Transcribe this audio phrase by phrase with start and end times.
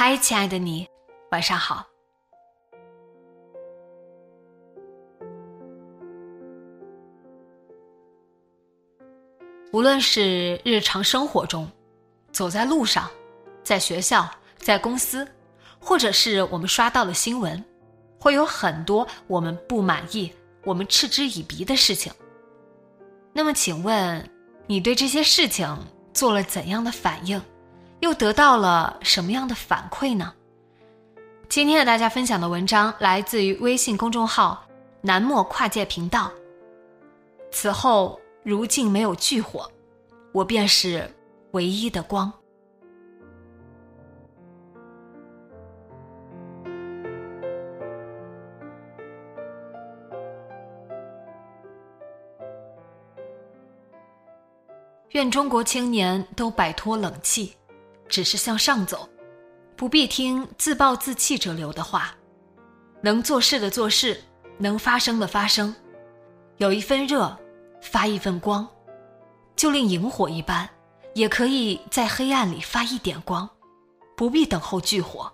[0.00, 0.86] 嗨，亲爱的你，
[1.32, 1.84] 晚上好。
[9.72, 11.68] 无论是日常生活中，
[12.30, 13.10] 走在路上，
[13.64, 15.26] 在学校，在公司，
[15.80, 17.64] 或者是我们刷到了新闻，
[18.20, 22.12] 会有很多我们不满意、我们嗤之以鼻的事情。
[23.32, 24.30] 那么，请问
[24.68, 25.76] 你对这些事情
[26.14, 27.42] 做了怎样的反应？
[28.00, 30.32] 又得到了什么样的反馈呢？
[31.48, 34.64] 今天和大家分享的文章来自于微信公众号
[35.02, 36.30] “南漠跨界频道”。
[37.50, 39.70] 此后如镜没有炬火，
[40.32, 41.10] 我便是
[41.52, 42.32] 唯一的光。
[55.12, 57.57] 愿中国青年都摆脱冷气。
[58.08, 59.08] 只是向上走，
[59.76, 62.14] 不必听自暴自弃者流的话。
[63.00, 64.20] 能做事的做事，
[64.58, 65.74] 能发声的发声。
[66.56, 67.38] 有一份热，
[67.80, 68.66] 发一份光，
[69.54, 70.68] 就令萤火一般，
[71.14, 73.48] 也可以在黑暗里发一点光，
[74.16, 75.32] 不必等候炬火。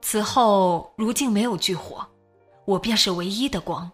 [0.00, 2.06] 此后如镜没有炬火，
[2.64, 3.90] 我便是唯一的光。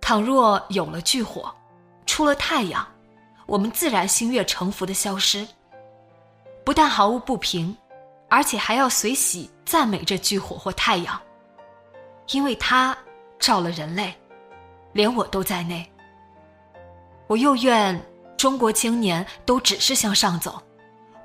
[0.00, 1.54] 倘若有了炬火，
[2.06, 2.84] 出了太阳。
[3.48, 5.48] 我们自然心悦诚服的消失，
[6.64, 7.74] 不但毫无不平，
[8.28, 11.18] 而且还要随喜赞美这炬火或太阳，
[12.28, 12.94] 因为它
[13.38, 14.14] 照了人类，
[14.92, 15.90] 连我都在内。
[17.26, 17.98] 我又愿
[18.36, 20.62] 中国青年都只是向上走，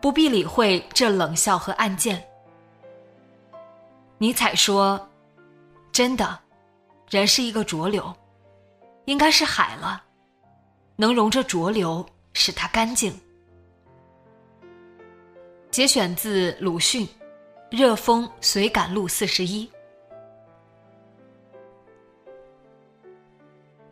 [0.02, 2.24] 不必理会这冷笑和暗箭。
[4.18, 5.10] 尼采说
[5.92, 6.40] ：“真的，
[7.10, 8.16] 人是一个浊流，
[9.04, 10.02] 应该是海了，
[10.96, 12.06] 能容这浊流。”
[12.36, 13.14] 使它干净。
[15.70, 17.06] 节选自鲁迅
[17.70, 19.68] 《热风随感录四十一》。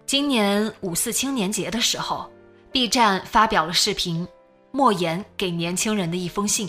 [0.07, 2.27] 今年五四青年节的时候
[2.71, 4.25] ，B 站发表了视频
[4.71, 6.67] 《莫言给年轻人的一封信》。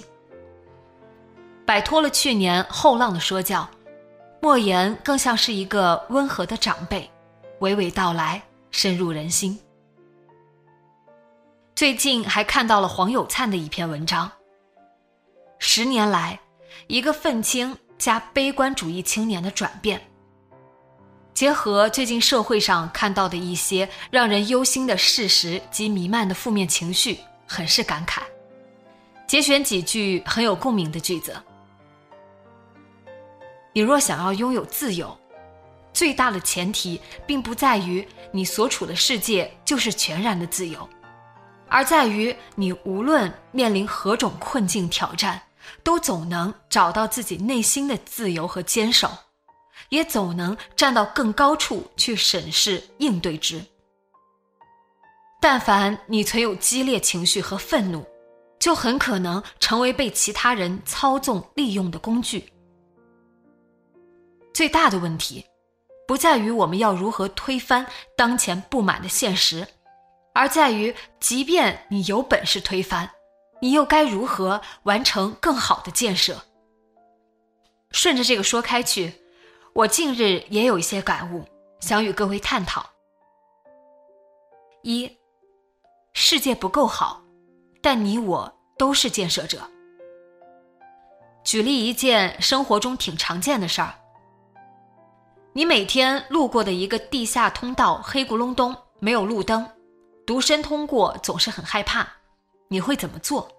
[1.65, 3.67] 摆脱了去年后浪的说教，
[4.43, 7.11] 莫言更像是一个温和的长辈，
[7.61, 9.59] 娓娓道来，深入人心。
[11.83, 14.31] 最近还看到了黄有灿的一篇文章。
[15.59, 16.39] 十年来，
[16.87, 20.01] 一个愤青加悲观主义青年的转变。
[21.35, 28.21] 结合最近社会上看到的一些让人忧心的事实及弥漫的负面情绪，很是感慨。
[29.27, 31.35] 节选几句很有共鸣的句子：
[33.73, 35.19] 你若想要拥有自由，
[35.93, 40.89] 最大的前提并不在于你所处的世界就是全然的自由。
[41.73, 45.41] 而在于你无论面临何种困境挑战，
[45.83, 49.11] 都总能找到自己内心的自由和坚守，
[49.89, 53.65] 也总能站到更高处去审视应对之。
[55.41, 58.05] 但凡你存有激烈情绪和愤怒，
[58.61, 62.53] 就很可能成为被其他人操纵利用的工具。
[64.53, 65.43] 最大的问题，
[66.07, 69.67] 不在于我们要如何推翻当前不满的现实。
[70.35, 73.11] 而在于，即便你有本事推翻，
[73.61, 76.43] 你又该如何完成更好的建设？
[77.91, 79.13] 顺着这个说开去，
[79.75, 81.45] 我近日也有一些感悟，
[81.81, 82.85] 想与各位探讨。
[84.83, 85.19] 一，
[86.15, 87.23] 世界不够好，
[87.83, 89.61] 但你我都是建设者。
[91.45, 93.95] 举例一件生活中挺常见的事儿：
[95.53, 99.69] 你每天路过的一个地下通道，黑咕隆咚，没有路灯，
[100.25, 102.07] 独身通过总是很害怕，
[102.69, 103.51] 你会怎么做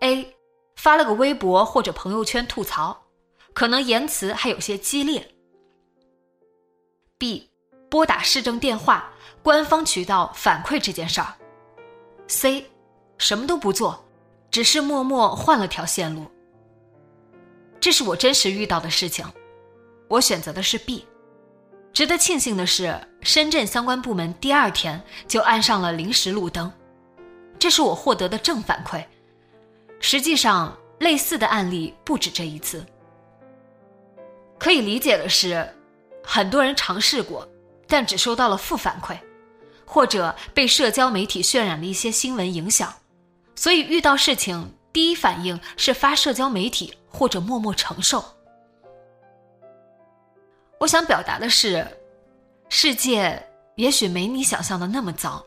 [0.00, 0.36] ？A.
[0.76, 3.04] 发了个微博或者朋友圈吐槽，
[3.54, 5.34] 可能言辞还有些激烈。
[7.18, 7.50] B.
[7.88, 9.12] 拨打市政电话，
[9.42, 11.34] 官方渠道反馈这件事儿。
[12.26, 12.66] C.
[13.16, 14.04] 什么都不做，
[14.50, 16.26] 只是默默换了条线路。
[17.80, 19.24] 这是我真实遇到的事情，
[20.08, 21.06] 我选择的是 B。
[21.96, 26.70] 值得庆幸的是，深圳相关部门第二天就安上了临时路灯，
[27.58, 29.02] 这是我获得的正反馈。
[29.98, 32.84] 实际上，类似的案例不止这一次。
[34.58, 35.66] 可以理解的是，
[36.22, 37.48] 很多人尝试过，
[37.88, 39.16] 但只收到了负反馈，
[39.86, 42.92] 或者被社交媒体渲染了一些新闻影响，
[43.54, 48.22] 所以遇到事情第一反应是发社交媒体或者默默承受。
[50.78, 51.86] 我想表达的是，
[52.68, 53.42] 世界
[53.76, 55.44] 也许没你想象的那么糟，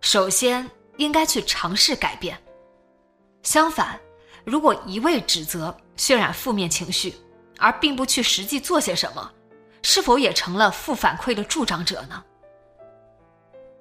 [0.00, 2.38] 首先应该去尝试改变。
[3.42, 3.98] 相反，
[4.44, 7.14] 如果一味指责、渲染负面情绪，
[7.58, 9.30] 而并不去实际做些什么，
[9.82, 12.22] 是否也成了负反馈的助长者呢？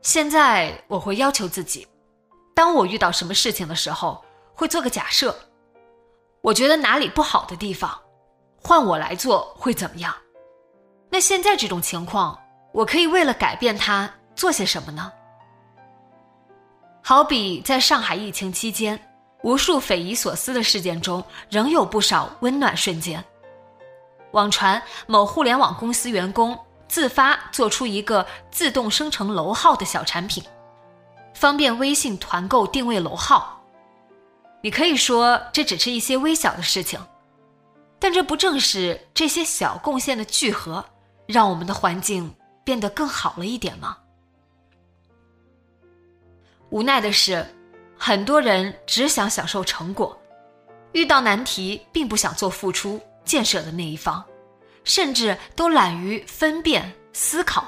[0.02, 1.88] 现在我会要求自己，
[2.56, 4.26] 当我遇到什么事情的时候，
[4.56, 5.38] 会做个假设，
[6.42, 8.02] 我觉得哪里不好的地方，
[8.62, 10.14] 换我来做会怎么样？
[11.14, 12.40] 那现在这种情况，
[12.72, 15.14] 我可以为了改变它做些什么呢？
[17.04, 19.00] 好比在上海疫情期间。
[19.44, 23.24] 无数匪夷所思的事件中，仍有不少温暖瞬间。
[24.32, 26.58] 网传某互联网公司员工
[26.88, 30.42] 自发做出一个自动生成楼号的小产品，
[31.36, 33.62] 方便微信团购定位楼号。
[34.62, 37.00] 你可以说这只是一些微小的事情，
[38.00, 40.84] 但这不正是这些小贡献的聚合，
[41.26, 42.34] 让我们的环境
[42.64, 43.98] 变得更好了一点吗？
[46.70, 47.46] 无奈的是。
[47.96, 50.20] 很多人只想享受成果，
[50.92, 54.22] 遇到难题并不想做付出建设的那一方，
[54.84, 57.66] 甚至都懒于分辨思考，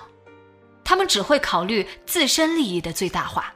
[0.83, 3.53] 他们只会考虑自身利益的最大化。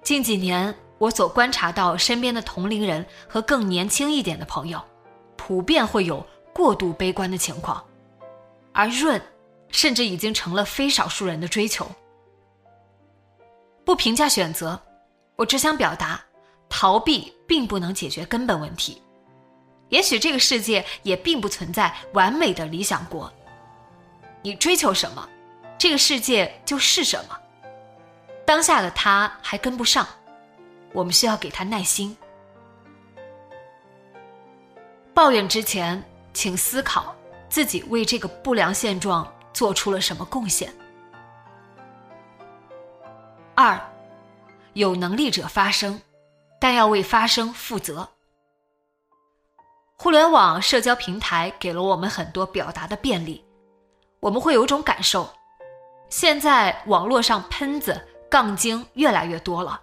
[0.00, 4.80] 近几年，我所观察到身边的同龄人和更年轻一点的朋友，
[5.34, 6.24] 普遍会有
[6.54, 7.84] 过度悲观的情况，
[8.78, 9.20] 而润，
[9.72, 11.84] 甚至已经成了非少数人的追求。
[13.84, 14.80] 不评价选择，
[15.34, 16.24] 我只想表达，
[16.68, 19.02] 逃避并不能解决根本问题。
[19.88, 23.32] 也许这个世界也并不存在完美的理想国。
[24.42, 25.28] 你追求什么，
[25.76, 27.36] 这个世界就是什么。
[28.46, 30.06] 当下的他还跟不上，
[30.92, 32.16] 我们需要给他耐心。
[35.12, 36.00] 抱怨之前，
[36.32, 37.12] 请思考
[37.48, 40.72] 自己为这个不良现状做出了什么贡献。
[43.54, 43.80] 二，
[44.74, 46.00] 有能力者发声，
[46.60, 48.08] 但要为发声负责。
[49.96, 53.44] 互联网社交平台给了我们很多表达的便利，
[54.20, 55.28] 我们会有种感受：
[56.08, 58.00] 现在网络上喷子、
[58.30, 59.80] 杠精越来越多了，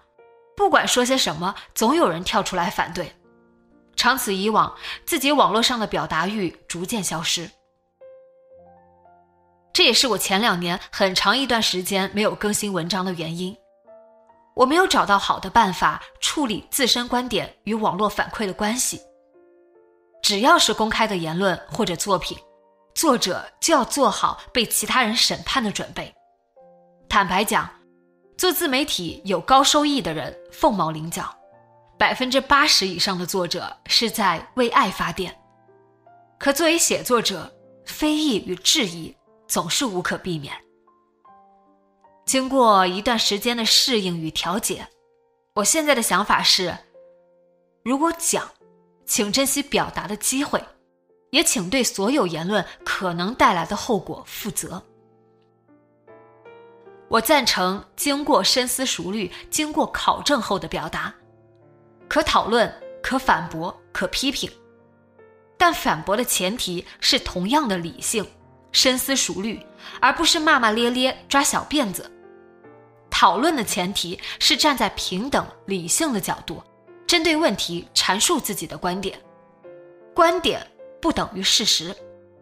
[0.55, 3.13] 不管说些什么，总有人跳出来反对。
[3.97, 4.73] 长此以往，
[5.05, 7.49] 自己网络上的表达欲逐渐消失。
[9.75, 13.53] 这也是我前两年很长一段时间没有更新文章的原因。
[14.55, 19.01] 我没有找到好的办法处理自身观点与网络反馈的关系。
[20.23, 22.37] 只要是公开的言论或者作品，
[22.93, 26.09] 作者就要做好被其他人审判的准备。
[27.09, 27.69] 坦白讲，
[28.37, 31.29] 做自媒体有高收益的人凤毛麟角，
[31.99, 35.37] 百分之八十以上的作者是在为爱发电。
[36.39, 37.53] 可作为写作者，
[37.85, 39.13] 非议与质疑
[39.47, 40.53] 总是无可避免。
[42.25, 44.87] 经过一段时间的适应与调节，
[45.53, 46.75] 我现在的想法是：
[47.83, 48.49] 如果讲，
[49.05, 50.63] 请珍惜表达的机会，
[51.29, 54.81] 也请对所有言论可能带来的后果负责。
[57.07, 61.13] 我赞成经过深思熟虑、经过考证后的表达，
[62.09, 62.73] 可讨论、
[63.03, 64.51] 可反驳、可批评，
[65.55, 68.25] 但反驳的前提是同样的理性、
[68.75, 69.57] 深思熟虑，
[70.01, 72.11] 而不是骂骂咧咧、抓小辫子。
[73.09, 76.61] 讨论的前提是站在平等理性的角度，
[77.07, 79.17] 针对问题阐述自己的观点。
[80.13, 80.61] 观点
[81.01, 81.95] 不等于事实，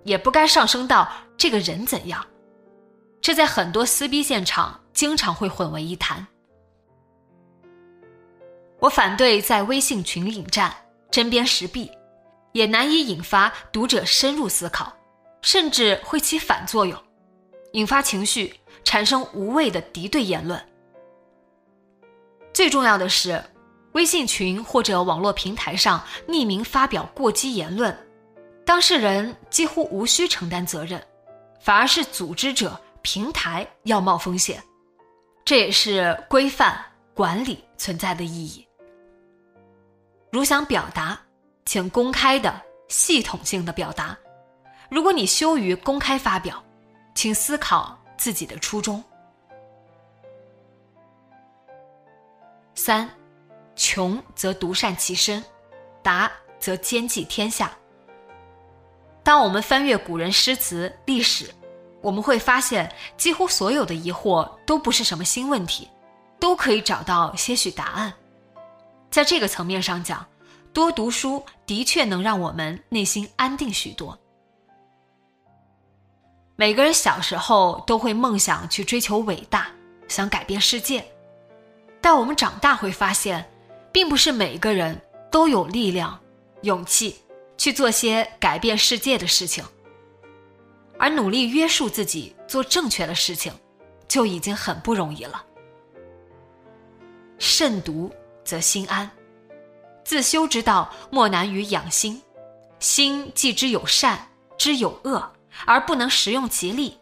[0.04, 2.26] 也不该上升到这个人怎样。
[3.22, 6.26] 这在很多撕逼现场经常会混为一谈。
[8.80, 10.76] 我反对在微信群引战、
[11.12, 11.92] 针砭时弊，
[12.54, 14.92] 也难以引发读者深入思考，
[15.44, 17.00] 甚至会起反作用，
[17.74, 18.52] 引发情绪，
[18.84, 20.60] 产生无谓的敌对言论。
[22.54, 23.44] 最重要的是，
[23.92, 27.96] 微信群或者网络平台上匿名发表过激言论，
[28.66, 31.06] 当事人几乎无需承担责任，
[31.60, 34.64] 反而是组织者、平台要冒风险。
[35.44, 36.80] 这也是规范
[37.14, 38.66] 管理存在的意义。
[40.32, 41.20] 如想表达，
[41.66, 44.18] 请公开的、系统性的表达。
[44.94, 46.64] 如果你羞于公开发表，
[47.16, 49.04] 请思考自己的初衷。
[52.76, 53.10] 三，
[53.76, 55.44] 穷则独善其身，
[56.04, 57.76] 达则兼济天下。
[59.24, 61.52] 当我们翻阅古人诗词、历史，
[62.00, 65.90] 我们会发现，几乎所有的疑惑都不是什么新问题，
[66.40, 68.14] 都可以找到些许答案。
[69.10, 70.24] 在这个层面上讲，
[70.72, 74.16] 多读书的确能让我们内心安定许多。
[76.56, 79.68] 每个人小时候都会梦想去追求伟大，
[80.08, 81.04] 想改变世界。
[82.00, 83.44] 但我们长大会发现，
[83.92, 86.20] 并不是每个人都有力量、
[86.62, 87.16] 勇气
[87.58, 89.64] 去做些改变世界的事情，
[91.00, 93.52] 而努力约束自己做正确的事情，
[94.08, 95.44] 就已经很不容易了。
[97.40, 98.14] 慎独
[98.46, 99.10] 则心安，
[100.04, 102.22] 自修之道莫难于养心。
[102.80, 105.32] 心既知有善，知有恶，
[105.66, 106.98] 而不能实用其力，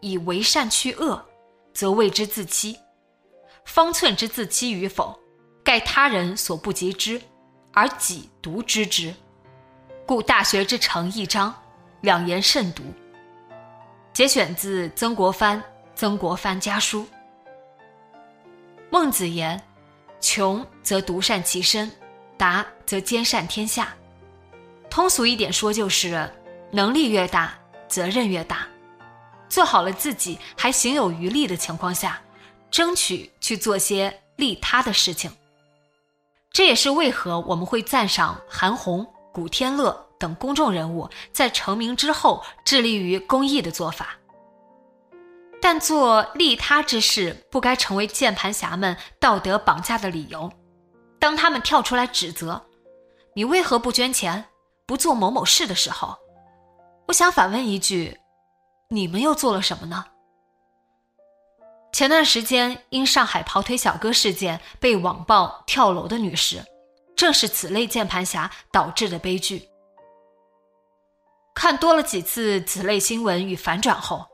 [0.00, 1.24] 以为善去恶，
[1.72, 2.78] 则谓之自欺。
[3.64, 5.18] 方寸之自欺与否，
[5.64, 7.20] 盖他人所不及之，
[7.72, 9.14] 而己独知之。
[10.06, 11.52] 故《大学》之成一章，
[12.00, 12.84] 两言慎独。
[14.12, 15.60] 节选自曾国藩
[15.94, 17.02] 《曾国藩家书》。
[18.88, 19.60] 孟子言
[20.20, 21.90] ：“穷则独善其身，
[22.38, 23.92] 达则兼善天下。”
[24.88, 26.32] 通俗一点说，就是
[26.70, 28.66] 能力越大，责任越大。
[29.48, 32.20] 做好了自己还行有余力的情况下。
[32.68, 35.30] 争取去做些利他的事情，
[36.50, 44.16] 这也是为何我们会赞赏韩红、古天乐等公众人物在成名之后致力于公益的做法。
[45.62, 50.52] 但做利他之事不该成为键盘侠们道德绑架的理由。
[51.18, 52.66] 当他们跳出来指责
[53.34, 54.44] 你为何不捐钱、
[54.86, 56.18] 不做某某事的时候，
[57.06, 58.18] 我想反问一句：
[58.88, 60.06] 你们又做了什么呢？
[61.92, 66.64] 前段时间因上海跑腿小哥事件被网曝跳楼的女士，
[67.16, 69.68] 正是此类键盘侠导致的悲剧。
[71.54, 74.26] 看多了几次此类新闻与反转后，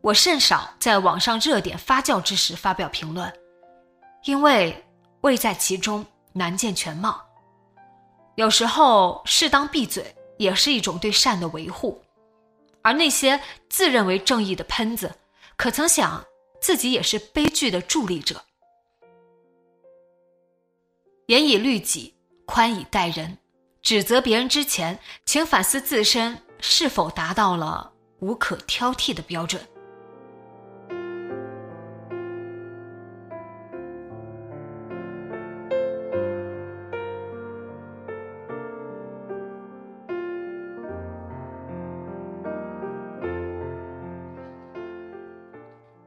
[0.00, 3.30] 我甚少在网上热点发酵之时发表评论，
[4.24, 4.84] 因为
[5.22, 7.20] 未在其中难见全貌。
[8.36, 12.01] 有时候适当闭嘴也是一种对善的维护，
[12.82, 15.14] 而那些自认为正义的喷子，
[15.56, 16.24] 可曾想？
[16.60, 18.40] 自己也是悲剧的助力者。
[21.26, 23.38] 严以律己，宽以待人。
[23.80, 29.60] 指责别人之前，请反思自身是否达到了无可挑剔的标准。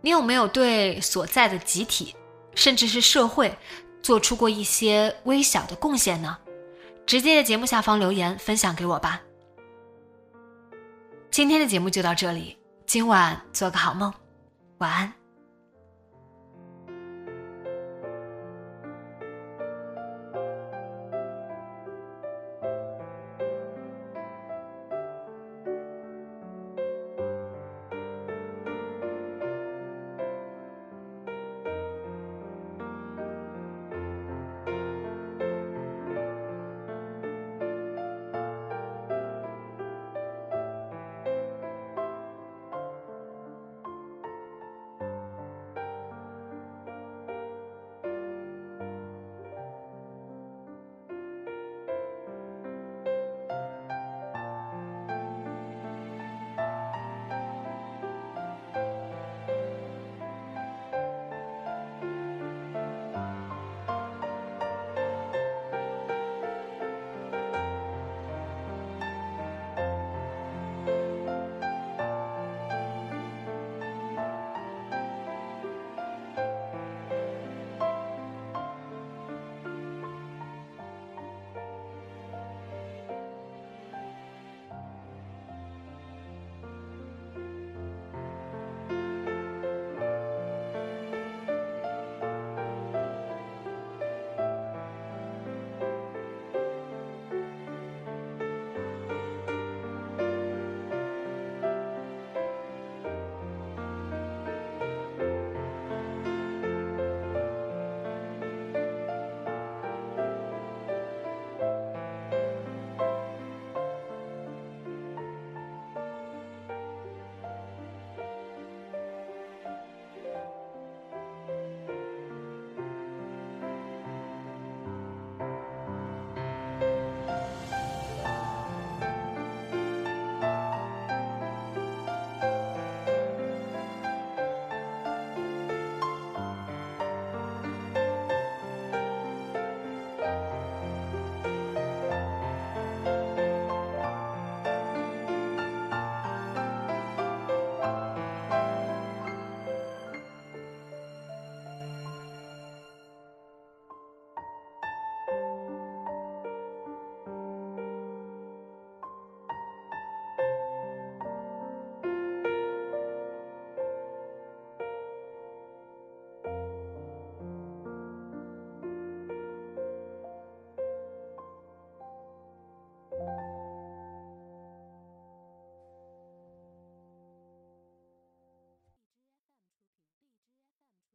[0.06, 2.16] 你有没有对所在的集体，
[2.54, 3.58] 甚至是社会，
[4.04, 6.38] 做出过一些微小的贡献呢？
[7.08, 9.24] 直接在节目下方留言分享给我吧。
[11.32, 14.14] 今天的节目就到这里，今晚做个好梦，
[14.78, 15.25] 晚安。